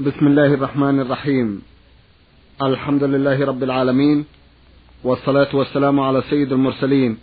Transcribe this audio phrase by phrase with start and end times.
[0.00, 1.62] بسم الله الرحمن الرحيم.
[2.62, 4.24] الحمد لله رب العالمين
[5.04, 7.18] والصلاة والسلام على سيد المرسلين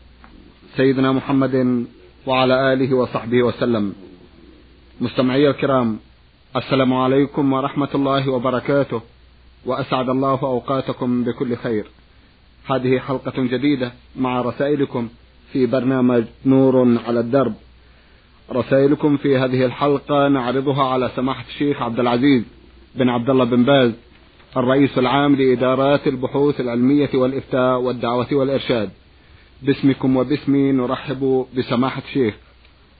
[0.75, 1.85] سيدنا محمد
[2.25, 3.93] وعلى آله وصحبه وسلم.
[5.01, 5.99] مستمعي الكرام
[6.55, 9.01] السلام عليكم ورحمة الله وبركاته
[9.65, 11.85] وأسعد الله أوقاتكم بكل خير.
[12.65, 15.09] هذه حلقة جديدة مع رسائلكم
[15.53, 17.53] في برنامج نور على الدرب.
[18.51, 22.43] رسائلكم في هذه الحلقة نعرضها على سماحة الشيخ عبد العزيز.
[22.97, 23.91] بن عبد الله بن باز
[24.57, 28.89] الرئيس العام لإدارات البحوث العلمية والإفتاء والدعوة والإرشاد.
[29.61, 32.35] باسمكم وباسمي نرحب بسماحة الشيخ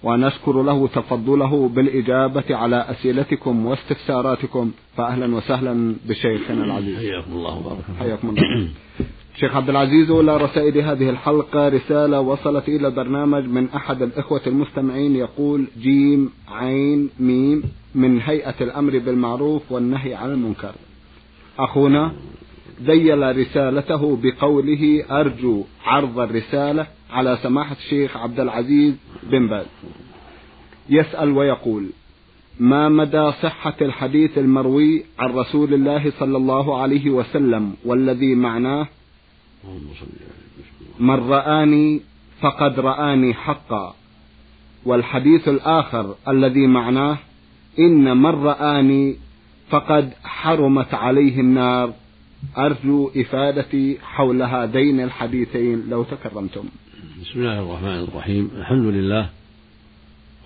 [0.04, 4.72] ونشكر له تفضله بالإجابة على أسئلتكم واستفساراتكم.
[4.98, 6.98] فأهلا وسهلا بشيخنا العزيز.
[6.98, 8.70] حياكم الله وبارك حياكم الله.
[9.40, 15.16] شيخ عبد العزيز أولى رسائل هذه الحلقة رسالة وصلت إلى البرنامج من أحد الإخوة المستمعين
[15.16, 17.64] يقول جيم عين ميم.
[17.98, 20.76] من هيئة الأمر بالمعروف والنهي عن المنكر.
[21.60, 22.14] أخونا
[22.84, 29.66] ذيل رسالته بقوله أرجو عرض الرسالة على سماحة الشيخ عبد العزيز بن باز.
[30.90, 31.90] يسأل ويقول
[32.60, 38.88] ما مدى صحة الحديث المروي عن رسول الله صلى الله عليه وسلم والذي معناه؟
[40.99, 42.02] من رآني
[42.41, 43.96] فقد رآني حقا
[44.86, 47.18] والحديث الآخر الذي معناه؟
[47.80, 49.16] إن من رآني
[49.70, 51.94] فقد حرمت عليه النار.
[52.58, 55.90] أرجو إفادتي حول هذين الحديثين.
[55.90, 56.64] لو تكرمتم.
[57.22, 58.52] بسم الله الرحمن الرحيم.
[58.58, 59.30] الحمد لله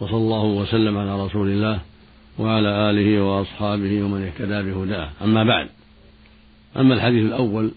[0.02, 1.80] وصلى الله وسلم على رسول الله
[2.40, 5.09] وعلى آله وأصحابه ومن اهتدى بهداه.
[5.24, 5.70] أما بعد
[6.78, 7.72] أما الحديث الأول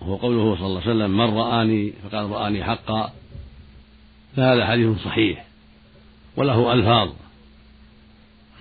[0.00, 3.12] وهو قوله صلى الله عليه وسلم من رآني فقد رآني حقا.
[4.36, 5.46] فهذا حديث صحيح
[6.36, 7.08] وله ألفاظ.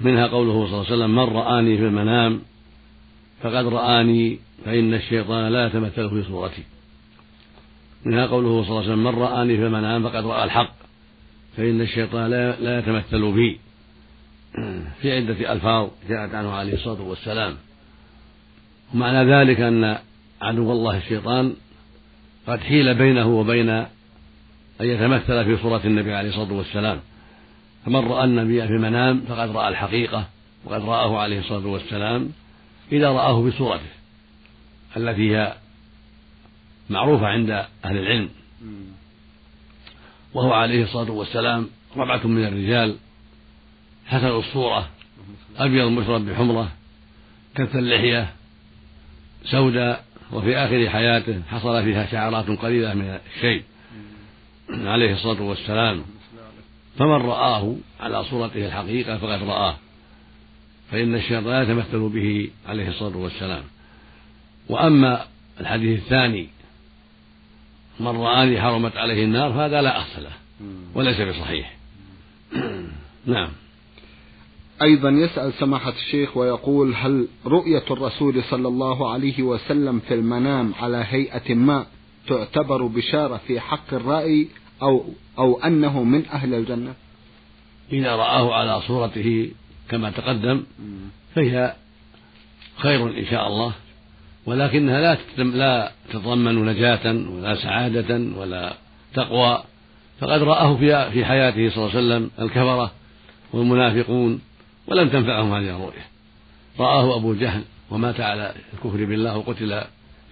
[0.01, 2.41] منها قوله صلى الله عليه وسلم من رآني في المنام
[3.41, 6.63] فقد رآني فإن الشيطان لا يتمثل في صورتي.
[8.05, 10.73] منها قوله صلى الله عليه وسلم من رآني في المنام فقد رأى الحق
[11.57, 12.29] فإن الشيطان
[12.59, 13.59] لا يتمثل بي.
[15.01, 17.57] في عدة ألفاظ جاءت عنه عليه الصلاة والسلام.
[18.93, 19.97] ومعنى ذلك أن
[20.41, 21.53] عدو الله الشيطان
[22.47, 23.87] قد حيل بينه وبين أن
[24.81, 26.99] يتمثل في صورة النبي عليه الصلاة والسلام.
[27.85, 30.27] فمن رأى النبي في المنام فقد رأى الحقيقة
[30.65, 32.29] وقد رآه عليه الصلاة والسلام
[32.91, 33.91] إذا رآه بصورته
[34.97, 35.53] التي هي
[36.89, 37.49] معروفة عند
[37.85, 38.29] أهل العلم.
[40.33, 42.95] وهو عليه الصلاة والسلام ربعة من الرجال
[44.07, 44.89] حسن الصورة
[45.57, 46.71] أبيض مشرب بحمرة
[47.55, 48.33] كث اللحية
[49.43, 53.63] سوداء وفي آخر حياته حصل فيها شعرات قليلة من الشيء
[54.69, 56.03] عليه الصلاة والسلام.
[56.97, 59.75] فمن رآه على صورته الحقيقة فقد رآه.
[60.91, 63.63] فإن الشيطان لا يتمثل به عليه الصلاة والسلام.
[64.69, 65.25] وأما
[65.59, 66.47] الحديث الثاني
[67.99, 70.33] من رآني حرمت عليه النار فهذا لا أصل له
[70.95, 71.77] وليس بصحيح.
[73.25, 73.49] نعم.
[74.81, 81.05] أيضا يسأل سماحة الشيخ ويقول هل رؤية الرسول صلى الله عليه وسلم في المنام على
[81.09, 81.85] هيئة ما
[82.27, 84.47] تعتبر بشارة في حق الرأي؟
[84.83, 85.05] أو
[85.37, 86.93] أو أنه من أهل الجنة؟
[87.91, 89.51] إذا رآه على صورته
[89.89, 90.63] كما تقدم
[91.35, 91.75] فهي
[92.77, 93.73] خير إن شاء الله.
[94.45, 98.73] ولكنها لا لا تتضمن نجاة ولا سعادة ولا
[99.13, 99.63] تقوى.
[100.19, 102.91] فقد رآه في في حياته صلى الله عليه وسلم الكفرة
[103.53, 104.41] والمنافقون
[104.87, 106.05] ولم تنفعهم هذه الرؤية.
[106.79, 109.81] رآه أبو جهل ومات على الكفر بالله وقتل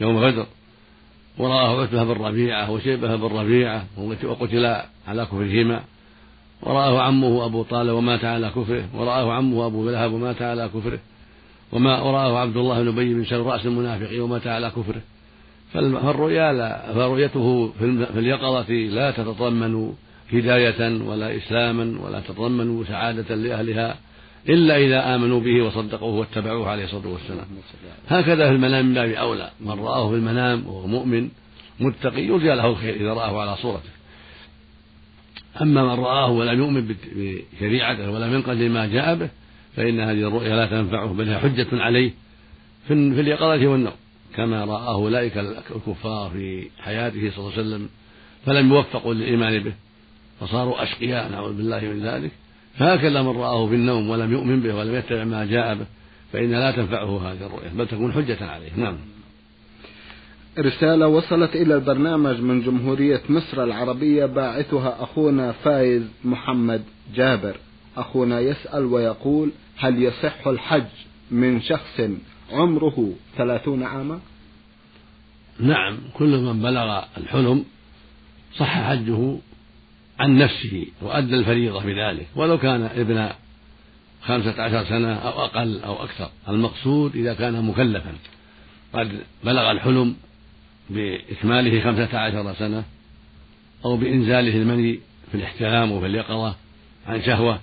[0.01, 0.45] يوم بدر.
[1.41, 3.85] ورآه عتبة بن ربيعة وشيبة بن ربيعة
[4.23, 4.65] وقتل
[5.07, 5.81] على كفرهما.
[6.61, 8.83] ورآه عمه أبو طالب ومات على كفره.
[8.93, 10.99] ورآه عمه أبو لهب ومات على كفره.
[11.71, 15.01] وما ورآه عبد الله بن أبي بن سلول رأس المنافقين ومات على كفره.
[15.73, 19.93] فالرؤيا لا فرؤيته في اليقظة لا تتضمن
[20.33, 23.95] هداية ولا إسلاما ولا تتضمن سعادة لأهلها.
[24.49, 27.45] إلا إذا آمنوا به وصدقوه واتبعوه عليه الصلاة والسلام.
[28.07, 31.29] هكذا في المنام من باب أولى من رآه في المنام وهو مؤمن
[31.79, 33.89] متقي يرجى له الخير إذا رآه على صورته.
[35.61, 39.29] أما من رآه ولم يؤمن بشريعته ولم ينقل لما جاء به
[39.75, 42.11] فإن هذه الرؤيا لا تنفعه بل هي حجة عليه
[42.87, 43.93] في اليقظة والنوم.
[44.35, 47.89] كما رآه أولئك الكفار في حياته صلى الله عليه وسلم
[48.45, 49.73] فلم يوفقوا للإيمان به
[50.39, 52.31] فصاروا أشقياء نعوذ بالله من ذلك.
[52.77, 55.85] فهكذا من رآه في النوم ولم يؤمن به ولم يتبع ما جاء به
[56.33, 58.69] فإنها لا تنفعه هذه الرؤيا بل تكون حجة عليه.
[58.75, 58.97] نعم.
[60.59, 66.81] رسالة وصلت إلى البرنامج من جمهورية مصر العربية باعثها أخونا فايز محمد
[67.15, 67.55] جابر.
[67.97, 70.85] أخونا يسأل ويقول هل يصح الحج
[71.31, 72.01] من شخص
[72.51, 74.19] عمره ثلاثون عاما؟
[75.59, 77.65] نعم كل من بلغ الحلم
[78.57, 79.37] صح حجه
[80.21, 83.29] عن نفسه وأدى الفريضة بذلك ولو كان ابن
[84.21, 86.29] خمسة عشر سنة أو أقل أو أكثر.
[86.49, 88.13] المقصود إذا كان مكلفا.
[88.93, 90.15] قد بلغ الحلم
[90.89, 92.83] بإكماله خمسة عشر سنة
[93.85, 94.99] أو بإنزاله المني
[95.31, 96.55] في الاحتلام وفي اليقظة
[97.07, 97.59] عن شهوة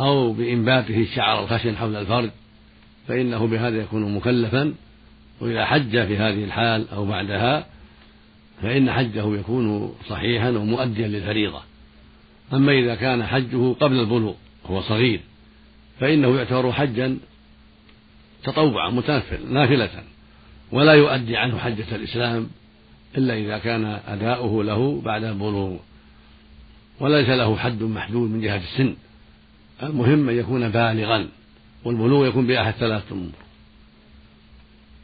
[0.00, 2.30] أو بإنباته الشعر الخشن حول الفرج
[3.08, 4.74] فإنه بهذا يكون مكلفا.
[5.40, 7.66] وإذا حج في هذه الحال أو بعدها
[8.62, 11.62] فإن حجه يكون صحيحا ومؤديا للفريضة.
[12.52, 14.34] أما إذا كان حجه قبل البلوغ
[14.64, 15.20] وهو صغير
[16.00, 17.18] فإنه يعتبر حجا
[18.44, 19.90] تطوعا متنفل نافلة
[20.72, 22.50] ولا يؤدي عنه حجة الإسلام
[23.16, 25.76] إلا إذا كان أداؤه له بعد البلوغ.
[27.00, 28.96] وليس له حد محدود من جهة السن.
[29.82, 31.28] المهم أن يكون بالغا
[31.84, 33.32] والبلوغ يكون بأحد ثلاثة أمور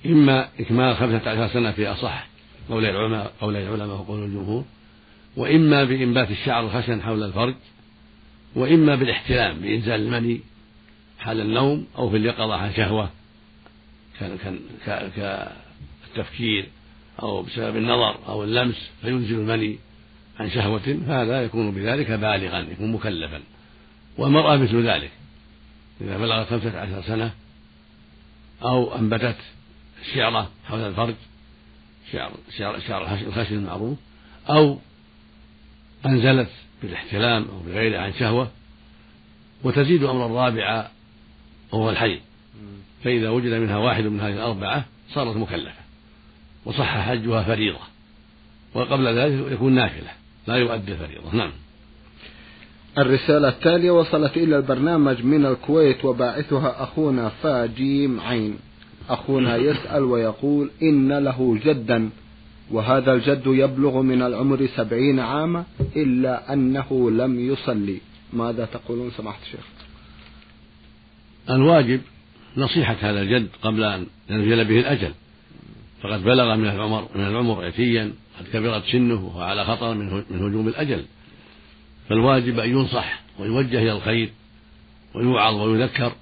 [0.06, 2.26] إما إكمال خمسة عشر سنة في أصح
[2.68, 4.64] قول العلماء قول العلماء وقول الجمهور.
[5.36, 7.54] وإما بإنبات الشعر الخشن حول الفرج
[8.54, 10.40] وإما بالاحتلام بإنزال المني
[11.18, 13.10] حال النوم أو في اليقظة عن شهوة
[15.16, 16.66] كالتفكير
[17.22, 19.78] أو بسبب النظر أو اللمس فينزل المني
[20.40, 23.40] عن شهوة فهذا يكون بذلك بالغا يكون مكلفا.
[24.18, 25.10] والمرأة مثل ذلك.
[26.00, 27.32] إذا بلغت خمسة عشر سنة
[28.62, 29.36] أو أنبتت
[30.02, 31.14] الشعرة حول الفرج
[32.12, 33.98] شعر شعر, شعر الخشن المعروف
[34.48, 34.78] أو
[36.06, 36.48] أنزلت
[36.82, 38.50] بالاحتلام أو بغيره عن شهوة
[39.64, 40.90] وتزيد أمر الرابعة
[41.72, 42.20] وهو الحي.
[43.04, 45.80] فإذا وجد منها واحد من هذه الأربعة صارت مكلفة
[46.64, 47.80] وصح حجها فريضة
[48.74, 50.10] وقبل ذلك يكون نافلة
[50.46, 51.34] لا يؤدي فريضة.
[51.36, 51.52] نعم.
[52.98, 58.58] الرسالة التالية وصلت إلى البرنامج من الكويت وباعثها أخونا فاجيم عين
[59.08, 62.10] أخونا يسأل ويقول إن له جدا
[62.70, 65.64] وهذا الجد يبلغ من العمر سبعين عاما
[65.96, 68.00] إلا أنه لم يصلي.
[68.32, 69.66] ماذا تقولون؟ سماحة الشيخ.
[71.50, 72.00] الواجب
[72.56, 75.12] نصيحة هذا الجد قبل أن ينزل به الأجل.
[76.02, 80.68] فقد بلغ من العمر من العمر أتيا قد كبرت سنه وهو على خطر من هجوم
[80.68, 81.04] الأجل.
[82.08, 84.30] فالواجب أن ينصح ويوجه إلى الخير
[85.14, 86.12] ويوعظ ويذكر.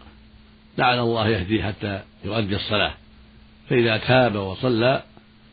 [0.79, 2.95] لعل الله يهديه حتى يؤدي الصلاة.
[3.69, 5.03] فإذا تاب وصلى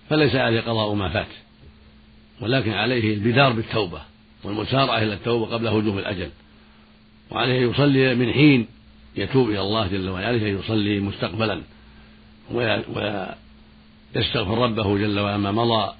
[0.09, 1.27] فليس عليه قضاء ما فات.
[2.41, 4.01] ولكن عليه البدار بالتوبة
[4.43, 6.29] والمسارعة إلى التوبة قبل هجوم الأجل.
[7.31, 8.67] وعليه يصلي من حين
[9.15, 10.27] يتوب إلى الله جل وعلا.
[10.27, 11.61] عليه أن يصلي مستقبلا.
[14.15, 15.93] ويستغفر ربه جل وعلا ما مضى.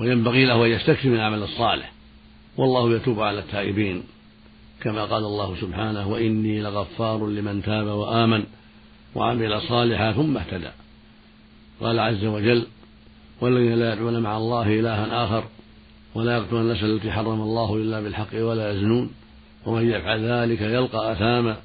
[0.00, 1.92] وينبغي له أن يستكثر من العمل الصالح.
[2.56, 4.02] والله يتوب على التائبين.
[4.80, 8.44] كما قال الله سبحانه وإني لغفار لمن تاب وآمن.
[9.14, 10.70] وعمل صالحا ثم اهتدى.
[11.80, 12.66] قال عز وجل
[13.40, 15.44] والذين لا يدعون مع الله إلها آخر
[16.14, 19.10] ولا يقتلون النفس التي حرم الله إلا بالحق ولا يزنون
[19.66, 21.56] ومن يفعل ذلك يلقى أثاما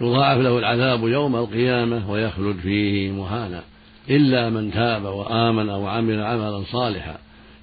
[0.00, 3.62] يضاعف له العذاب يوم القيامة ويخلد فيه مهانا.
[4.10, 7.18] إلا من تاب وآمن وعمل عملا صالحا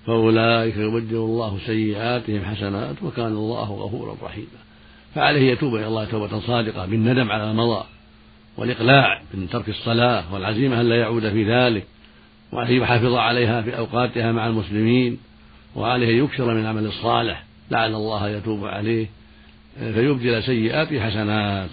[0.06, 4.60] فأولئك يبدل الله سيئاتهم حسنات وكان الله غفورا رحيما.
[5.16, 7.84] فعليه يتوب إلى الله توبة صادقة بالندم على ما مضى
[8.58, 11.84] والإقلاع من ترك الصلاة والعزيمة ألا يعود في ذلك
[12.52, 15.18] وعليه يحافظ عليها في أوقاتها مع المسلمين
[15.76, 19.08] وعليه يكثر من العمل الصالح لعل الله يتوب عليه
[19.80, 21.70] فيبدل سيئات حسنات.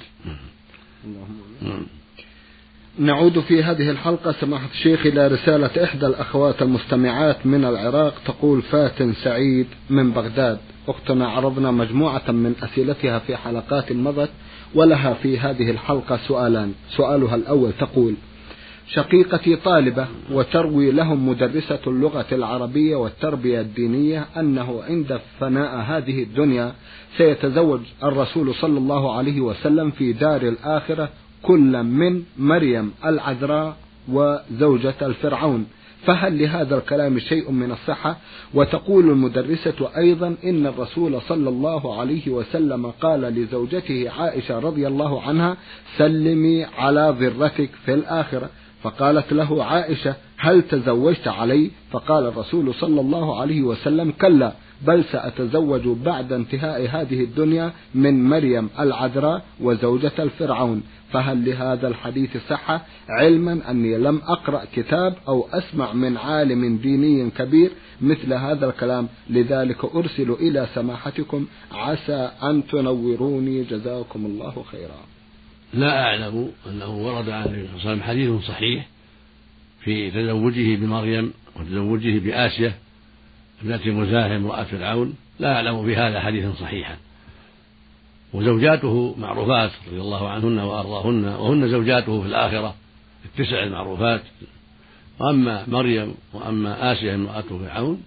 [2.98, 9.12] نعود في هذه الحلقة سماحة الشيخ إلى رسالة إحدى الأخوات المستمعات من العراق تقول فاتن
[9.12, 10.58] سعيد من بغداد.
[10.88, 14.30] أختنا عرضنا مجموعة من أسئلتها في حلقات مضت.
[14.74, 16.72] ولها في هذه الحلقة سؤالان.
[16.90, 18.14] سؤالها الأول تقول
[18.88, 26.72] شقيقتي طالبة وتروي لهم مدرسة اللغة العربية والتربية الدينية أنه عند فناء هذه الدنيا
[27.16, 31.08] سيتزوج الرسول صلى الله عليه وسلم في دار الآخرة
[31.42, 33.76] كل من مريم العذراء
[34.08, 35.66] وزوجة الفرعون.
[36.06, 38.16] فهل لهذا الكلام شيء من الصحة؟
[38.54, 45.56] وتقول المدرسة أيضا إن الرسول صلى الله عليه وسلم قال لزوجته عائشة رضي الله عنها
[45.96, 48.50] سلمي على ذرتك في الآخرة.
[48.82, 54.52] فقالت له عائشة هل تزوجت علي؟ فقال الرسول صلى الله عليه وسلم كلا.
[54.82, 60.82] بل سأتزوج بعد انتهاء هذه الدنيا من مريم العذراء وزوجة الفرعون.
[61.12, 67.70] فهل لهذا الحديث صحة؟ علما أني لم أقرأ كتاب أو أسمع من عالم ديني كبير
[68.00, 69.08] مثل هذا الكلام.
[69.30, 71.46] لذلك أرسل إلى سماحتكم.
[71.72, 73.64] عسى أن تنوروني.
[73.64, 75.00] جزاكم الله خيرا.
[75.74, 78.88] لا أعلم أنه ورد عن النبي حديث صحيح
[79.80, 82.74] في تزوجه بمريم وتزوجه بآسية
[83.62, 86.96] ابنة مزاحم امرأة فرعون لا أعلم في هذا حديثا صحيحا.
[88.32, 92.75] وزوجاته معروفات رضي الله عنهن وأرضاهن وهن زوجاته في الآخرة
[93.25, 94.23] التسع المعروفات.
[95.18, 98.02] وأما مريم وأما آسيا امرأة فرعون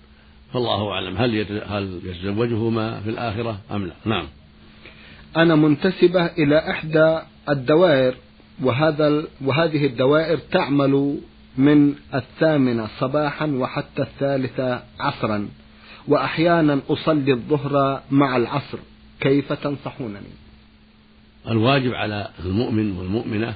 [0.54, 3.94] فالله أعلم هل هل يتزوجهما في الآخرة أم لا.
[4.06, 4.27] نعم.
[5.38, 8.16] أنا منتسبة إلى إحدى الدوائر
[8.63, 11.18] وهذا وهذه الدوائر تعمل
[11.58, 15.50] من الثامنة صباحا وحتى الثالثة عصرا
[16.08, 18.78] وأحيانا أصلي الظهر مع العصر.
[19.20, 20.34] كيف تنصحونني؟
[21.48, 23.54] الواجب على المؤمن والمؤمنة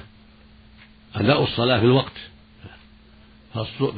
[1.14, 2.12] أداء الصلاة في الوقت.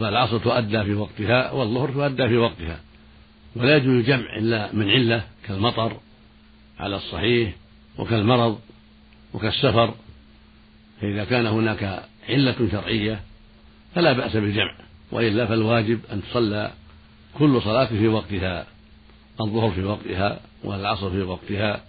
[0.00, 2.80] فالعصر تؤدى في وقتها والظهر تؤدى في وقتها.
[3.56, 5.96] ولا يجوز الجمع إلا من علة كالمطر
[6.80, 7.54] على الصحيح
[7.98, 8.60] وكالمرض
[9.34, 9.94] وكالسفر.
[11.00, 13.20] فإذا كان هناك علة شرعية
[13.94, 14.74] فلا بأس بالجمع
[15.12, 16.70] وإلا فالواجب أن تصلى
[17.38, 18.66] كل صلاة في وقتها
[19.40, 21.82] الظهر في وقتها والعصر في وقتها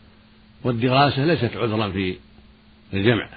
[0.63, 2.15] والدراسة ليست عذرا في
[2.93, 3.29] الجمع.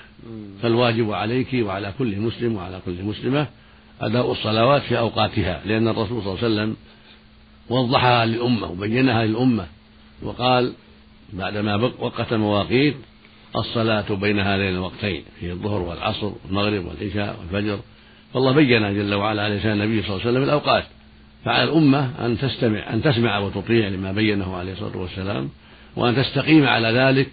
[0.62, 3.46] فالواجب عليك وعلى كل مسلم وعلى كل مسلمة
[4.00, 6.76] أداء الصلوات في أوقاتها لأن الرسول صلى الله عليه وسلم
[7.70, 9.66] وضحها للأمة وبينها للأمة
[10.22, 10.72] وقال
[11.32, 12.96] بعدما وقت مواقيت
[13.56, 17.78] الصلاة بين هذين الوقتين في الظهر والعصر والمغرب والعشاء والفجر
[18.34, 20.84] فالله بين جل وعلا على لسان النبي صلى الله عليه وسلم الأوقات.
[21.44, 25.50] فعلى الأمة أن تستمع أن تسمع وتطيع لما بينه عليه الصلاة والسلام
[25.96, 27.28] وأن تستقيم على ذلك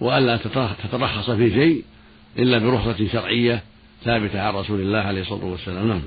[0.00, 0.36] وألا
[0.84, 1.84] تترخص في شيء
[2.38, 3.62] إلا برخصة شرعية
[4.04, 5.88] ثابتة عن رسول الله عليه الصلاة والسلام.
[5.88, 6.00] نعم.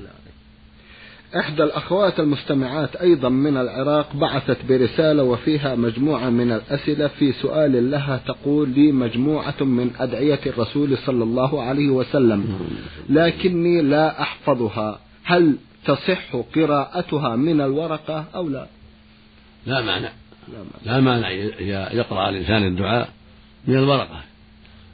[1.36, 8.20] إحدى الأخوات المستمعات أيضا من العراق بعثت برسالة وفيها مجموعة من الأسئلة في سؤال لها
[8.26, 12.58] تقول لي مجموعة من أدعية الرسول صلى الله عليه وسلم
[13.08, 14.98] لكني لا أحفظها.
[15.24, 18.66] هل تصح قراءتها من الورقة أو لا؟
[19.66, 20.08] لا معنى
[20.84, 21.30] لا مانع.
[21.92, 23.08] يقرأ الإنسان الدعاء
[23.66, 24.20] من الورقة.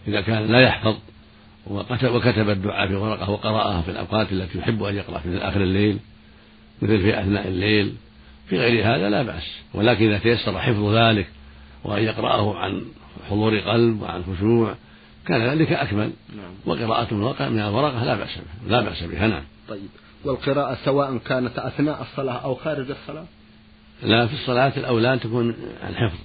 [0.08, 0.96] إذا كان لا يحفظ
[1.70, 5.98] وكتب الدعاء في ورقة وقرأها في الأوقات التي يحب أن يقرأ في آخر الليل
[6.82, 7.94] مثل في أثناء الليل
[8.48, 9.42] في غير هذا لا بأس.
[9.74, 11.26] ولكن إذا تيسر حفظ ذلك
[11.84, 12.82] وأن يقرأه عن
[13.30, 14.74] حضور قلب وعن خشوع
[15.26, 16.10] كان ذلك أكمل.
[16.36, 16.54] نعم.
[16.66, 19.26] وقراءة من الورقة لا بأس بها لا بأس بها.
[19.26, 19.42] نعم.
[19.68, 19.88] طيب.
[20.24, 23.24] والقراءة سواء كانت أثناء الصلاة أو خارج الصلاة؟
[24.02, 26.18] لا في الصلاة الأولى تكون عن حفظ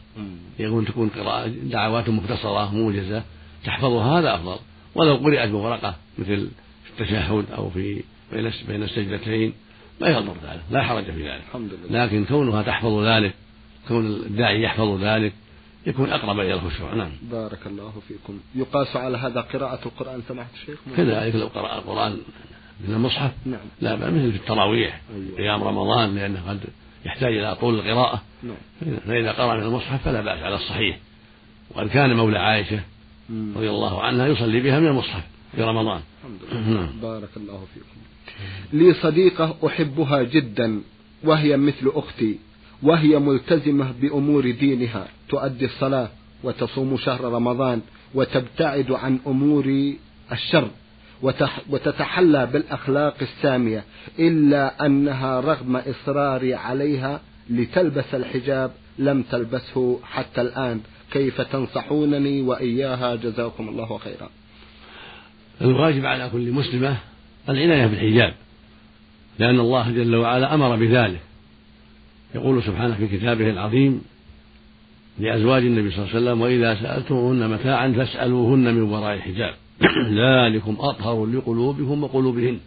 [0.59, 3.23] يكون تكون قراءة دعوات مختصرة موجزة
[3.65, 4.57] تحفظها هذا أفضل.
[4.95, 6.49] ولو قرأت بورقة مثل
[6.83, 9.53] في التشهد أو في بين بين السجدتين
[10.01, 11.41] لا يضر ذلك لا حرج في ذلك.
[11.49, 12.05] الحمد لله.
[12.05, 13.33] لكن كونها تحفظ ذلك
[13.87, 15.33] كون الداعي يحفظ ذلك
[15.85, 16.93] يكون أقرب إلى الخشوع.
[16.93, 17.11] نعم.
[17.21, 18.39] بارك الله فيكم.
[18.55, 22.17] يقاس على هذا قراءة القرآن سماحة الشيخ؟ كذلك لو قرأ القرآن
[22.87, 23.31] من المصحف.
[23.45, 23.59] نعم.
[23.81, 25.37] لا مثل في التراويح أيوة.
[25.37, 26.59] قيام رمضان لأنه قد
[27.05, 28.21] يحتاج إلى طول القراءة.
[28.43, 28.97] نعم.
[29.07, 30.99] فإذا قرأ من المصحف فلا بأس على الصحيح.
[31.69, 32.79] وقد كان مولى عائشة
[33.29, 35.23] رضي الله عنها يصلي بها من المصحف
[35.55, 36.01] في رمضان.
[36.23, 36.81] الحمد لله.
[36.81, 36.99] نعم.
[37.01, 38.01] بارك الله فيكم.
[38.73, 40.81] لي صديقة أحبها جدا
[41.23, 42.37] وهي مثل أختي
[42.83, 46.09] وهي ملتزمة بأمور دينها تؤدي الصلاة
[46.43, 47.81] وتصوم شهر رمضان
[48.13, 49.93] وتبتعد عن أمور
[50.31, 50.67] الشر
[51.69, 53.83] وتتحلى بالأخلاق السامية
[54.19, 60.81] إلا أنها رغم إصراري عليها لتلبس الحجاب لم تلبسه حتى الآن.
[61.11, 64.29] كيف تنصحونني وإياها؟ جزاكم الله خيرا.
[65.61, 66.97] الواجب على كل مسلمة
[67.49, 68.33] العناية بالحجاب
[69.39, 71.19] لأن الله جل وعلا أمر بذلك.
[72.35, 74.01] يقول سبحانه في كتابه العظيم
[75.19, 79.53] لأزواج النبي صلى الله عليه وسلم وإذا سألتموهن متاعا فاسألوهن من وراء الحجاب.
[80.23, 82.59] ذلكم أطهر لقلوبكم وقلوبهن.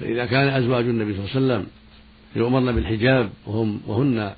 [0.00, 1.66] فإذا كان أزواج النبي صلى الله عليه وسلم
[2.36, 4.32] يؤمرن بالحجاب وهم وهن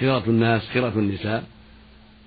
[0.00, 1.44] خيرة الناس خيرة النساء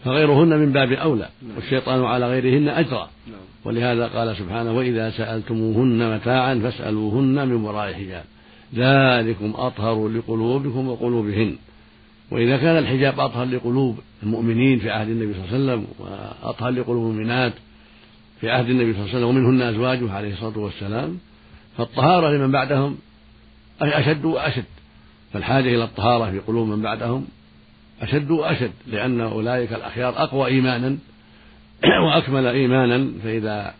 [0.05, 1.29] فغيرهن من باب أولى.
[1.55, 3.39] والشيطان على غيرهن أجرى نعم.
[3.65, 8.23] ولهذا قال سبحانه وإذا سألتموهن متاعا فاسألوهن من وراء حجاب
[8.75, 11.55] ذلكم أطهر لقلوبكم وقلوبهن
[12.31, 17.11] وإذا كان الحجاب أطهر لقلوب المؤمنين في عهد النبي صلى الله عليه وسلم وأطهر لقلوب
[17.11, 17.53] المؤمنات
[18.41, 21.17] في عهد النبي صلى الله عليه وسلم ومنهن أزواجه عليه الصلاة والسلام
[21.77, 22.97] فالطهارة لمن بعدهم
[23.81, 24.63] أشد وأشد
[25.33, 27.27] فالحاجة إلى الطهارة في قلوب من بعدهم
[28.01, 30.97] أشد وأشد لأن أولئك الأخيار أقوى إيمانا
[32.05, 33.73] وأكمل إيمانا فإذا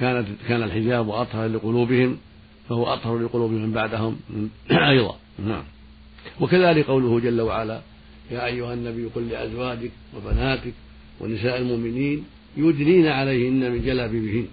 [0.00, 2.16] كانت كان الحجاب أطهر لقلوبهم
[2.68, 4.16] فهو أطهر لقلوب من بعدهم
[4.70, 5.16] أيضا.
[5.46, 5.62] نعم.
[6.40, 7.80] وكذلك قوله جل وعلا
[8.30, 10.72] يا أيها النبي قل لأزواجك وبناتك
[11.20, 12.24] ونساء المؤمنين
[12.56, 14.46] يدنين عليهن من جلابيبهن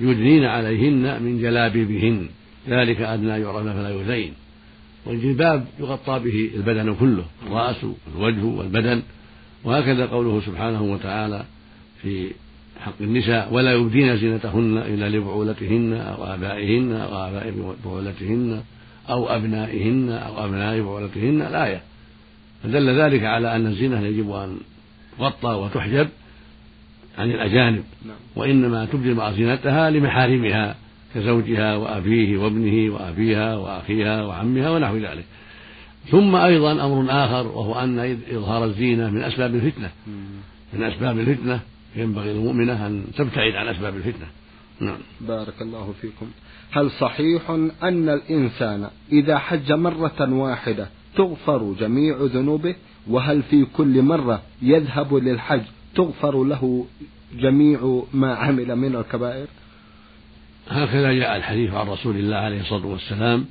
[0.00, 2.28] يدنين عليهن من جلابيبهن
[2.68, 4.32] ذلك أدنى يعرفن فلا يؤذين.
[5.06, 7.86] والجلباب يغطى به البدن كله الرأس
[8.16, 9.02] والوجه والبدن.
[9.64, 11.44] وهكذا قوله سبحانه وتعالى
[12.02, 12.30] في
[12.80, 18.62] حق النساء ولا يبدين زينتهن إلا لبعولتهن أو آبائهن أو آباء بعولتهن
[19.10, 21.42] أو أبنائهن أو أبناء بعولتهن.
[21.42, 21.82] الآية
[22.62, 24.56] فدل ذلك على أن الزينة يجب أن
[25.18, 26.08] تغطى وتحجب
[27.18, 27.84] عن الأجانب.
[28.06, 28.16] نعم.
[28.36, 30.76] وإنما تبدي زينتها لمحارمها.
[31.16, 35.24] كزوجها وأبيه وابنه وأبيها وأخيها وعمها ونحو ذلك.
[36.10, 39.90] ثم أيضا أمر آخر وهو أن إظهار الزينة من أسباب الفتنة.
[40.72, 41.60] من أسباب الفتنة
[41.96, 44.26] ينبغي للمؤمنة أن تبتعد عن أسباب الفتنة.
[44.80, 44.98] نعم.
[45.20, 46.26] بارك الله فيكم.
[46.70, 47.50] هل صحيح
[47.82, 52.74] أن الإنسان إذا حج مرة واحدة تغفر جميع ذنوبه؟
[53.10, 55.62] وهل في كل مرة يذهب للحج
[55.94, 56.86] تغفر له
[57.38, 59.46] جميع ما عمل من الكبائر؟
[60.68, 63.46] هكذا جاء الحديث عن رسول الله عليه الصلاة والسلام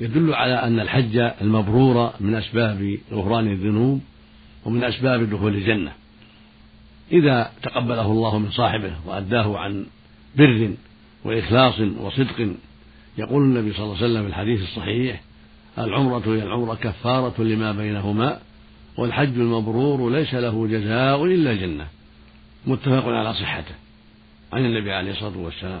[0.00, 4.00] يدل على أن الحج المبرور من أسباب غفران الذنوب
[4.64, 5.92] ومن أسباب دخول الجنة.
[7.12, 9.86] إذا تقبله الله من صاحبه وأداه عن
[10.36, 10.70] بر
[11.24, 12.54] وإخلاص وصدق
[13.18, 15.20] يقول النبي صلى الله عليه وسلم في الحديث الصحيح
[15.78, 18.38] العمرة هي العمرة كفارة لما بينهما
[18.96, 21.86] والحج المبرور ليس له جزاء إلا الجنة.
[22.66, 23.74] متفق على صحته.
[24.52, 25.80] عن النبي عليه الصلاة والسلام.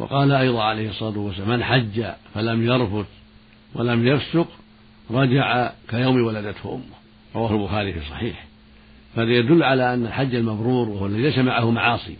[0.00, 2.04] وقال أيضا عليه الصلاة والسلام من حج
[2.34, 3.06] فلم يرفث
[3.74, 4.48] ولم يفسق
[5.10, 6.82] رجع كيوم ولدته أمه.
[7.34, 8.46] رواه البخاري في صحيح.
[9.16, 12.16] فهذا يدل على أن الحج المبرور وهو الذي ليس معه معاصي.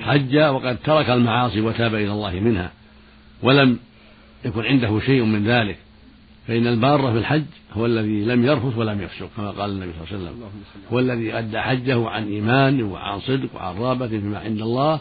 [0.00, 2.72] حج وقد ترك المعاصي وتاب إلى الله منها
[3.42, 3.78] ولم
[4.44, 5.78] يكن عنده شيء من ذلك.
[6.48, 10.28] فإن البار في الحج هو الذي لم يرفث ولم يفسق كما قال النبي صلى الله
[10.28, 10.50] عليه وسلم.
[10.92, 15.00] هو الذي أدى حجه عن إيمان وعن صدق وعن رغبة فيما عند الله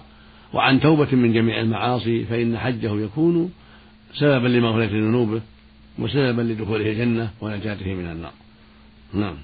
[0.53, 3.51] وعن توبة من جميع المعاصي فإن حجه يكون
[4.13, 5.41] سببا لمغفرة ذنوبه
[5.99, 8.31] وسببا لدخوله الجنة ونجاته من النار.
[9.13, 9.35] نعم.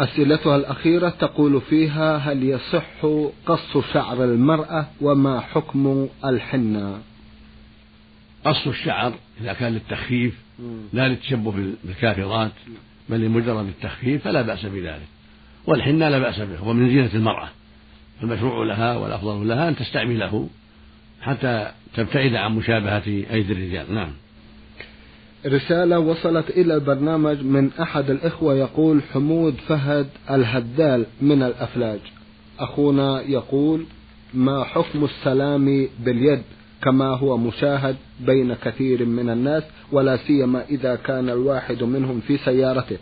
[0.00, 3.06] أسئلتها الأخيرة تقول فيها هل يصح
[3.46, 7.00] قص شعر المرأة وما حكم الحنة؟
[8.44, 10.34] قص الشعر إذا كان للتخفيف
[10.92, 12.52] لا للتشبه بالكافرات
[13.08, 15.08] بل لمجرد التخفيف فلا بأس بذلك.
[15.66, 17.48] والحنة لا بأس به هو من زينة المرأة.
[18.22, 20.48] المشروع لها والأفضل لها أن تستعمله
[21.20, 23.94] حتى تبتعد عن مشابهة أيدي الرجال.
[23.94, 24.12] نعم.
[25.46, 32.00] رسالة وصلت إلى البرنامج من أحد الإخوة يقول حمود فهد الهدال من الأفلاج.
[32.58, 33.84] أخونا يقول
[34.34, 36.42] ما حكم السلام باليد؟
[36.82, 42.96] كما هو مشاهد بين كثير من الناس ولا سيما إذا كان الواحد منهم في سيارته.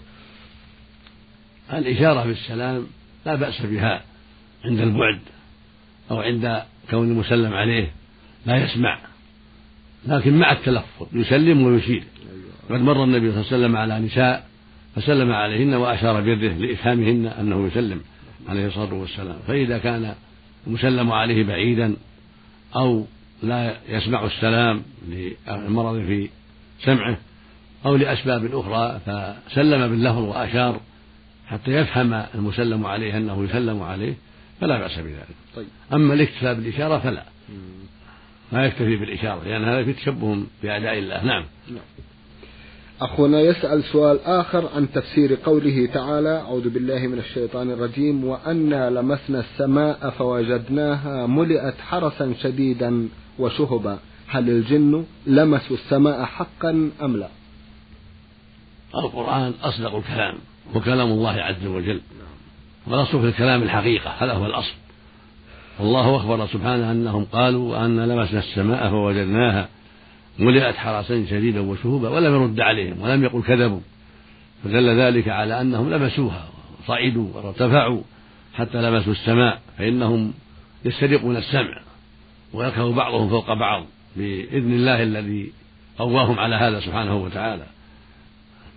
[1.72, 2.86] الإشارة بالسلام
[3.26, 4.02] لا بأس بها.
[4.64, 5.18] عند البعد
[6.10, 7.90] أو عند كون المسلم عليه
[8.46, 8.98] لا يسمع
[10.06, 12.04] لكن مع التلفظ يسلم ويشير.
[12.70, 14.46] قد مر النبي صلى الله عليه وسلم على نساء
[14.96, 18.00] فسلم عليهن وأشار بيده لإفهامهن أنه يسلم
[18.48, 19.38] عليه الصلاة والسلام.
[19.46, 20.14] فإذا كان
[20.66, 21.96] المسلم عليه بعيدا
[22.76, 23.06] أو
[23.42, 24.82] لا يسمع السلام
[25.48, 26.28] لمرض في
[26.84, 27.18] سمعه
[27.86, 30.80] أو لأسباب أخرى فسلم باللفظ وأشار
[31.46, 34.14] حتى يفهم المسلم عليه أنه يسلم عليه.
[34.60, 35.36] فلا بأس بذلك.
[35.56, 35.66] طيب.
[35.92, 37.24] أما الاكتفاء بالإشارة فلا.
[38.52, 41.24] ما يكتفي بالإشارة لأن هذا في تشبه بأعداء الله.
[41.24, 41.82] نعم, نعم.
[43.00, 49.40] أخونا يسأل سؤال آخر عن تفسير قوله تعالى أعوذ بالله من الشيطان الرجيم وأنا لمسنا
[49.40, 53.98] السماء فوجدناها ملئت حرسا شديدا وشهبا.
[54.26, 57.28] هل الجن لمسوا السماء حقا أم لا؟
[58.94, 60.34] القرآن أصدق الكلام
[60.74, 62.00] وكلام الله عز وجل.
[62.88, 64.74] والأصل في الكلام الحقيقة هذا هو الأصل.
[65.78, 69.68] والله أخبر سبحانه أنهم قالوا وأنا لمسنا السماء فوجدناها
[70.38, 73.80] ملئت حرسا شديدا وشهوبا ولم يرد عليهم ولم يقل كذبوا.
[74.64, 76.48] فدل ذلك على أنهم لمسوها
[76.86, 78.02] صعدوا وارتفعوا
[78.54, 80.32] حتى لمسوا السماء فإنهم
[80.84, 81.80] يسترقون السمع
[82.52, 83.84] ويركب بعضهم فوق بعض
[84.16, 85.52] بإذن الله الذي
[85.98, 87.66] قواهم على هذا سبحانه وتعالى.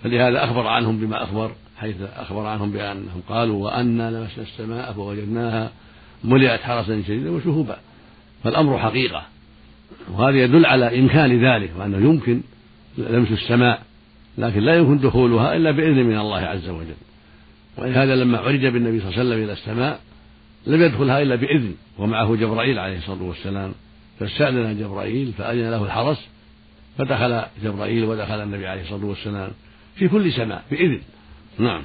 [0.03, 1.51] فلهذا أخبر عنهم بما أخبر.
[1.81, 5.71] حيث أخبر عنهم بأنهم قالوا وأنا لمسنا السماء فوجدناها
[6.23, 7.77] ملئت حرسا شديدا وشهوبا
[8.43, 9.23] فالأمر حقيقة.
[10.11, 12.41] وهذا يدل على إمكان ذلك وأنه يمكن
[12.97, 13.81] لمس السماء
[14.37, 16.95] لكن لا يمكن دخولها إلا بإذن من الله عز وجل.
[17.77, 19.99] ولهذا لما عرج بالنبي صلى الله عليه وسلم إلى السماء
[20.67, 23.71] لم يدخلها إلا بإذن ومعه جبرائيل عليه الصلاة والسلام.
[24.19, 26.27] فاستأذن جبرائيل فأذن له الحرس
[26.97, 29.51] فدخل جبرائيل ودخل النبي عليه الصلاة والسلام
[29.95, 31.01] في كل سماء بإذن.
[31.59, 31.83] نعم.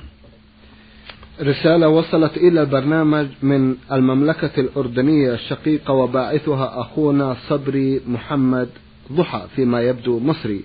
[1.40, 8.68] رسالة وصلت إلى البرنامج من المملكة الأردنية الشقيقة وباعثها أخونا صبري محمد
[9.12, 10.60] ضحى فيما يبدو مصري.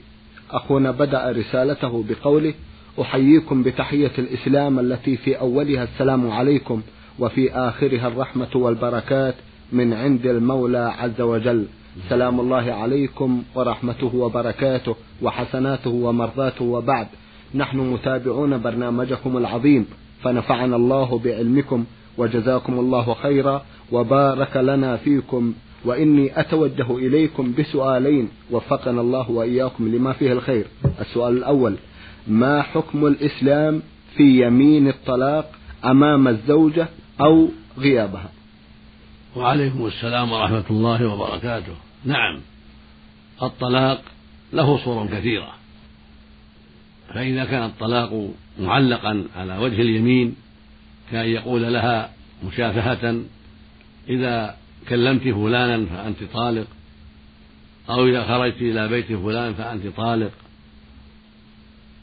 [0.52, 2.54] أخونا بدأ رسالته بقوله
[3.02, 6.82] أحييكم بتحية الإسلام التي في أولها السلام عليكم
[7.20, 9.36] وفي آخرها الرحمة والبركات
[9.72, 11.66] من عند المولى عز وجل.
[12.10, 17.08] سلام الله عليكم ورحمته وبركاته وحسناته ومرضاته وبعد.
[17.56, 19.86] نحن متابعون برنامجكم العظيم
[20.24, 21.86] فنفعنا الله بعلمكم
[22.18, 25.54] وجزاكم الله خيرا وبارك لنا فيكم
[25.86, 30.66] وإني أتوجه إليكم بسؤالين وفقنا الله وإياكم لما فيه الخير.
[31.02, 31.76] السؤال الأول
[32.28, 33.82] ما حكم الإسلام
[34.16, 35.52] في يمين الطلاق
[35.86, 36.88] أمام الزوجة
[37.22, 38.30] أو غيابها؟
[39.36, 41.74] وعليكم السلام ورحمة الله وبركاته.
[42.06, 42.40] نعم
[43.44, 44.02] الطلاق
[44.54, 45.61] له صور كثيرة.
[47.14, 50.36] فإذا كان الطلاق معلقا على وجه اليمين
[51.12, 52.14] كأن يقول لها
[52.48, 53.22] مشافهة
[54.10, 54.58] إذا
[54.90, 56.68] كلمت فلانا فأنت طالق
[57.90, 60.32] أو إذا خرجت إلى بيت فلان فأنت طالق.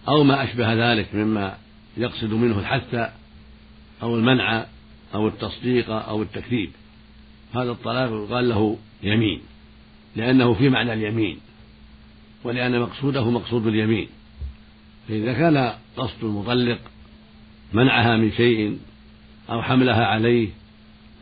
[0.08, 1.56] أو ما أشبه ذلك مما
[1.96, 3.10] يقصد منه الحث
[4.02, 4.66] أو المنع
[5.14, 6.70] أو التصديق أو التكذيب.
[7.54, 9.40] هذا الطلاق يقال له يمين
[10.16, 11.38] لأنه في معنى اليمين
[12.44, 14.08] ولأن مقصوده مقصود اليمين.
[15.08, 16.78] فإذا كان قصد المطلق
[17.72, 18.78] منعها من شيء
[19.50, 20.48] أو حملها عليه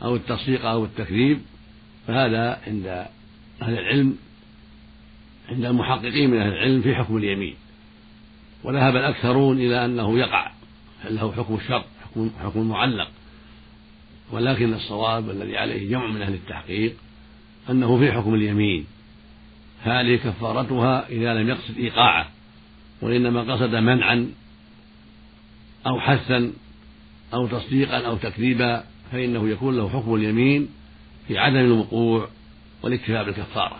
[0.03, 1.41] أو التصديق أو التكذيب
[2.07, 2.87] فهذا عند
[3.61, 4.17] أهل العلم
[5.49, 7.55] عند المحققين من أهل العلم في حكم اليمين.
[8.63, 10.51] وذهب الأكثرون إلى أنه يقع
[11.09, 13.07] له حكم الشرط حكم, حكم معلق
[14.31, 16.95] ولكن الصواب الذي عليه جمع من أهل التحقيق
[17.69, 18.85] أنه في حكم اليمين.
[19.83, 22.36] هذه كفارتها إذا لم يقصد إيقاعه.
[23.01, 24.29] وإنما قصد منعا
[25.87, 26.51] أو حثا
[27.33, 30.69] أو تصديقا أو تكذيبا فإنه يكون له حكم اليمين
[31.27, 32.29] في عدم الوقوع
[32.83, 33.77] والاكتفاء بالكفارة.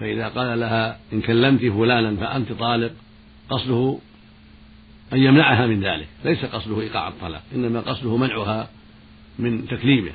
[0.00, 2.92] فإذا قال لها إن كلمت فلانا فأنت طالق
[3.50, 3.98] قصده
[5.12, 6.08] أن يمنعها من ذلك.
[6.24, 8.68] ليس قصده إيقاع الطلاق إنما قصده منعها
[9.38, 10.12] من تكليمه.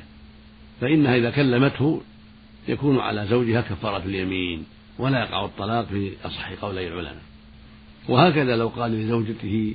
[0.80, 2.02] فإنها إذا كلمته
[2.68, 4.64] يكون على زوجها كفارة اليمين
[4.98, 7.27] ولا يقع الطلاق في أصح قولي العلماء.
[8.08, 9.74] وهكذا لو قال لزوجته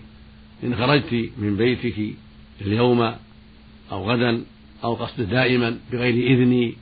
[0.63, 2.15] إن خرجت من بيتك
[2.61, 3.15] اليوم
[3.91, 4.43] أو غدا
[4.83, 6.75] أو قصد دائما بغير إذني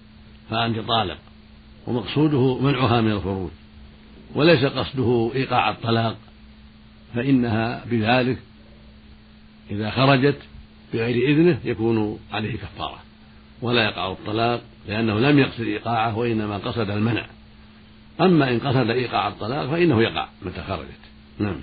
[0.50, 1.18] فأنت طالق.
[1.88, 3.50] ومقصوده منعها من الخروج
[4.36, 6.18] وليس قصده إيقاع الطلاق
[7.16, 8.38] فإنها بذلك
[9.72, 10.38] إذا خرجت
[10.94, 13.00] بغير إذنه يكون عليه كفارة
[13.62, 17.26] ولا يقع الطلاق لأنه لم يقصد إيقاعه وإنما قصد المنع.
[18.22, 21.02] أما إن قصد إيقاع الطلاق فإنه يقع متى خرجت.
[21.42, 21.60] نعم.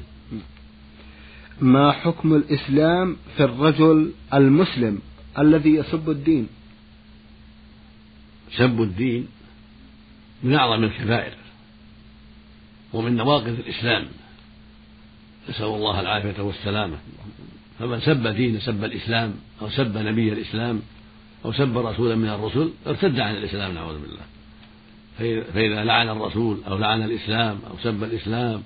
[1.61, 4.99] ما حكم الإسلام في الرجل المسلم
[5.39, 6.49] الذي يسب الدين؟
[8.57, 9.27] سب الدين
[10.43, 11.33] من أعظم الكبائر
[12.93, 14.05] ومن نواقض الإسلام.
[15.49, 16.97] نسأل الله العافية والسلامة.
[17.79, 20.81] فمن سب دين سب الإسلام أو سب نبي الإسلام
[21.45, 24.27] أو سب رسولا من الرسل ارتد عن الإسلام نعوذ بالله.
[25.55, 28.63] فإذا لعن الرسول أو لعن الإسلام أو سب الإسلام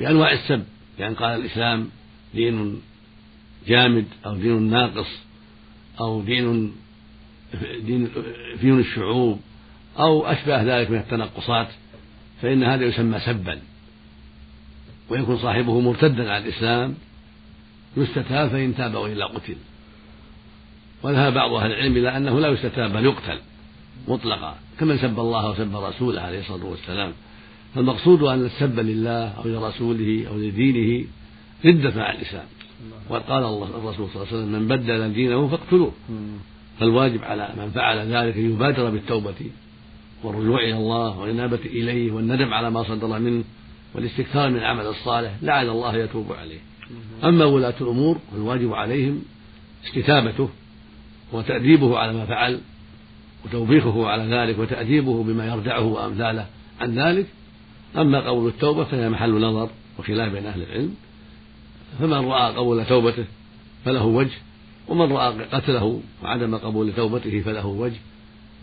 [0.00, 0.64] بأنواع السب
[0.98, 1.88] يعني قال الإسلام
[2.34, 2.82] دين
[3.68, 5.08] جامد أو دين ناقص
[6.00, 6.72] أو دين
[7.80, 8.08] دين
[8.60, 9.40] دين الشعوب
[9.98, 11.68] أو أشبه ذلك من التنقصات
[12.42, 13.58] فإن هذا يسمى سبا.
[15.08, 16.94] ويكون صاحبه مرتدا عن الإسلام
[17.96, 19.56] يستتاب فإن تاب وإلا قتل.
[21.02, 23.38] وذهب بعض أهل العلم إلى أنه لا يستتاب بل يقتل
[24.08, 27.12] مطلقا كمن سب الله وسب رسوله عليه الصلاة والسلام.
[27.74, 31.06] فالمقصود أن السب لله أو لرسوله أو لدينه
[31.64, 32.44] ردة مع الإسلام.
[33.08, 35.92] وقد قال الله الرسول صلى الله عليه وسلم من بدل دينه فاقتلوه.
[36.80, 39.34] فالواجب على من فعل ذلك أن يبادر بالتوبة
[40.24, 43.44] والرجوع إلى الله والإنابة إليه والندم على ما صدر منه
[43.94, 46.58] والاستكثار من العمل الصالح لعل الله يتوب عليه.
[47.24, 49.22] أما ولاة الأمور فالواجب عليهم
[49.84, 50.48] استتابته
[51.32, 52.60] وتأديبه على ما فعل
[53.44, 56.46] وتوبيخه على ذلك وتأديبه بما يردعه وأمثاله
[56.80, 57.26] عن ذلك
[57.96, 60.94] أما قول التوبة فهي محل نظر وخلاف بين أهل العلم.
[61.98, 63.24] فمن رأى قبول توبته
[63.84, 64.34] فله وجه
[64.88, 67.96] ومن رأى قتله وعدم قبول توبته فله وجه.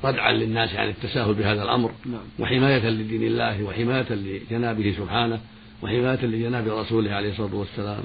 [0.03, 2.21] ردعا للناس عن التساهل بهذا الأمر نعم.
[2.39, 5.39] وحماية لدين الله وحماية لجنابه سبحانه
[5.83, 8.03] وحماية لجناب رسوله عليه الصلاة والسلام.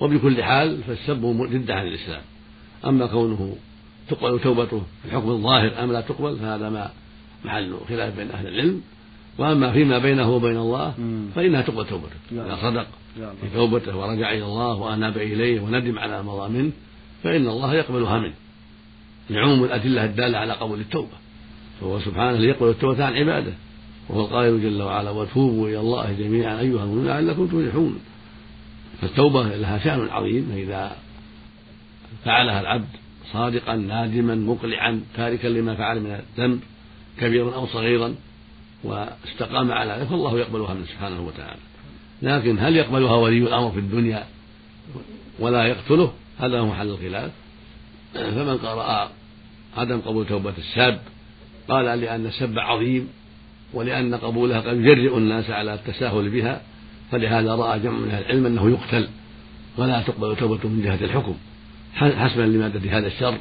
[0.00, 2.22] وبكل حال فالسب ردة عن الإسلام.
[2.86, 3.56] أما كونه
[4.08, 6.90] تقبل توبته في الحكم الظاهر أم لا تقبل فهذا ما
[7.44, 8.82] محل خلاف بين أهل العلم.
[9.38, 10.94] وأما فيما بينه وبين الله
[11.34, 12.16] فإنها تقبل توبته.
[12.32, 16.72] إذا صدق في توبته ورجع إلى الله وأناب إليه وندم على مضى منه
[17.22, 18.34] فإن الله يقبلها منه.
[19.30, 21.16] لعموم الأدلة الدالة على قبول التوبة.
[21.80, 23.52] فهو سبحانه يقبل التوبة عن عباده.
[24.08, 27.98] وهو القائل جل وعلا وتوبوا إلى الله جميعا أيها المؤمنون لعلكم تفلحون.
[29.00, 30.48] فالتوبة لها شأن عظيم.
[30.54, 30.96] فإذا
[32.24, 32.88] فعلها العبد
[33.32, 36.60] صادقا نادما مقلعا تاركا لما فعل من الذنب
[37.20, 38.14] كبيرا أو صغيرا
[38.84, 41.60] واستقام على ذلك فالله يقبلها منه سبحانه وتعالى.
[42.22, 44.24] لكن هل يقبلها ولي الأمر في الدنيا
[45.38, 47.30] ولا يقتله؟ هذا هو محل الخلاف.
[48.14, 49.10] فمن قرأ
[49.76, 51.00] عدم قبول توبة الساب
[51.68, 53.08] قال لأن السب عظيم
[53.72, 56.60] ولأن قبولها قد يجرئ الناس على التساهل بها
[57.12, 59.08] فلهذا رأى جمع من أهل العلم أنه يقتل
[59.76, 61.34] ولا تقبل توبة من جهة الحكم.
[61.94, 63.38] حسبا لمادة هذا الشر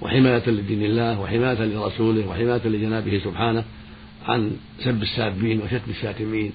[0.00, 3.64] وحماية لدين الله وحماية لرسوله وحماية لجنابه سبحانه
[4.26, 6.52] عن سب السابين وشتم الشاتمين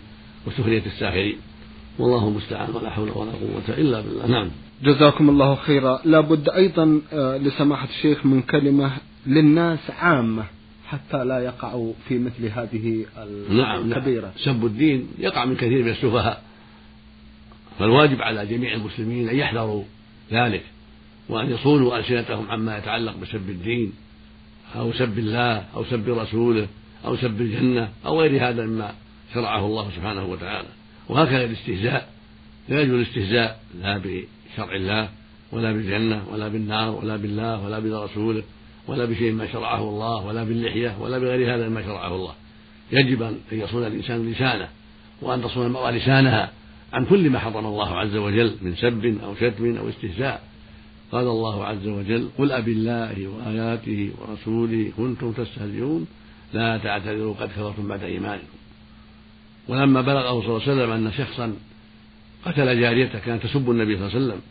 [0.48, 1.38] وسخرية الساخرين
[2.00, 4.28] والله المستعان ولا حول ولا قوة إلا بالله.
[4.28, 4.50] نعم.
[4.84, 6.00] جزاكم الله خيرا.
[6.06, 8.92] لابد أيضا آه، لسماحة الشيخ من كلمة
[9.28, 10.44] للناس عامة
[10.88, 13.06] حتى لا يقعوا في مثل هذه
[13.50, 14.22] نعم الكبيرة.
[14.22, 14.34] نعم.
[14.38, 16.44] سب الدين يقع من كثير من السفهاء.
[17.80, 19.84] فالواجب على جميع المسلمين أن يحذروا
[20.32, 20.64] ذلك
[21.30, 23.94] وأن يصونوا ألسنتهم عما يتعلق بسب الدين
[24.76, 26.68] أو سب الله أو سب رسوله.
[27.06, 28.92] أو سب الجنة أو غير هذا مما
[29.34, 30.68] شرعه الله سبحانه وتعالى.
[31.10, 32.10] وهكذا الاستهزاء.
[32.70, 35.10] لا يجوز الاستهزاء لا بشرع الله
[35.52, 38.44] ولا بالجنة ولا بالنار ولا بالله ولا برسوله
[38.88, 42.34] ولا بشيء ما شرعه الله ولا باللحية ولا بغير هذا مما شرعه الله.
[42.92, 44.68] يجب أن يصون الإنسان لسانه
[45.22, 46.52] وأن تصون المرأة لسانها
[46.94, 50.44] عن كل ما حرم الله عز وجل من سب أو شتم أو استهزاء.
[51.12, 56.08] قال الله عز وجل قل أبي الله وآياته ورسوله كنتم تستهزئون
[56.56, 58.58] لا تعتذروا قد كفرتم بعد إيمانكم.
[59.68, 61.56] ولما بلغه صلى الله عليه وسلم أن شخصا
[62.46, 64.42] قتل جاريته كانت تسب النبي صلى الله عليه وسلم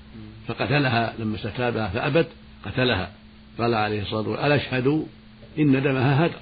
[0.49, 2.29] فقتلها لما استتابها فأبت
[2.65, 3.13] قتلها.
[3.59, 5.05] قال عليه الصلاة والسلام ألا اشهدوا
[5.59, 6.41] إن دمها هدر.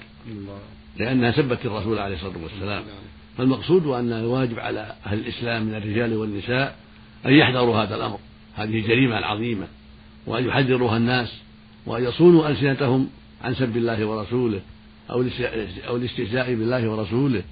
[0.97, 2.83] لأنها سبت الرسول عليه الصلاة والسلام.
[3.37, 6.75] فالمقصود أن الواجب على أهل الإسلام من الرجال والنساء
[7.25, 8.19] أن يحذروا هذا الأمر.
[8.55, 9.67] هذه الجريمة العظيمة
[10.25, 11.33] وأن يحذروها الناس.
[11.85, 13.09] وأن يصونوا ألسنتهم
[13.43, 14.61] عن سب الله ورسوله.
[15.09, 15.25] أو
[15.87, 17.43] أو الاستهزاء بالله ورسوله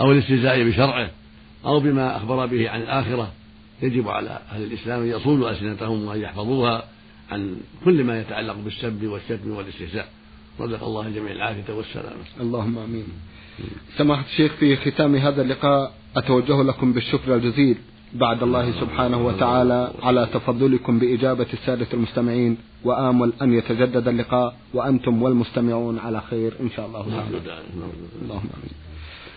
[0.00, 1.10] أو الاستهزاء بشرعه
[1.64, 3.32] أو بما أخبر به عن الآخرة.
[3.82, 6.84] يجب على أهل الإسلام أن يصونوا ألسنتهم وأن يحفظوها
[7.30, 10.08] عن كل ما يتعلق بالسب والشتم والاستهزاء.
[10.60, 12.24] رزق الله الجميع العافية والسلامة.
[12.40, 13.04] اللهم آمين.
[13.96, 17.76] سماحة الشيخ في ختام هذا اللقاء أتوجه لكم بالشكر الجزيل.
[18.14, 25.98] بعد الله سبحانه وتعالى على تفضلكم بإجابة السادة المستمعين وآمل أن يتجدد اللقاء وأنتم والمستمعون
[25.98, 27.60] على خير إن شاء الله تعالى.
[28.22, 28.72] اللهم آمين.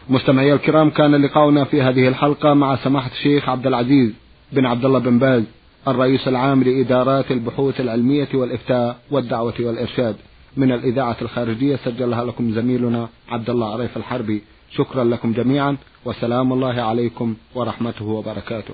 [0.10, 4.14] مستمعي الكرام كان لقاؤنا في هذه الحلقة مع سماحة الشيخ عبد العزيز
[4.52, 5.44] بن عبد الله بن باز
[5.88, 10.16] الرئيس العام لإدارات البحوث العلمية والإفتاء والدعوة والإرشاد.
[10.58, 14.42] من الإذاعة الخارجية سجلها لكم زميلنا عبد الله عريف الحربي.
[14.78, 18.74] شكرا لكم جميعا وسلام الله عليكم ورحمته وبركاته.